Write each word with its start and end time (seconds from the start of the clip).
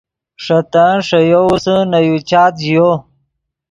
ݰے 0.43 0.59
تن 0.71 0.91
ݰے 1.07 1.19
یوورسے 1.31 1.75
نے 1.91 1.99
یو 2.07 2.15
چات 2.29 2.53
ژیو۔ 2.63 2.89